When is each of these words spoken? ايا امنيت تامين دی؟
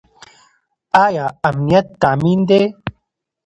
ايا 1.03 1.25
امنيت 1.47 1.87
تامين 2.01 2.39
دی؟ 2.49 2.61